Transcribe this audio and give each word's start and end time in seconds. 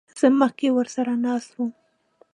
زه 0.19 0.27
مخکې 0.39 0.67
ورسره 0.77 1.13
ناست 1.25 1.51
وم. 1.55 1.71